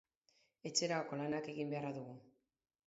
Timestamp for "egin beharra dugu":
1.55-2.19